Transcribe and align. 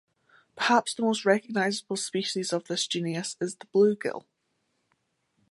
Perhaps 0.55 0.95
the 0.95 1.03
most 1.03 1.25
recognizable 1.25 1.95
species 1.95 2.51
of 2.51 2.63
this 2.67 2.87
genus 2.87 3.37
is 3.39 3.57
the 3.57 3.67
bluegill. 3.67 4.25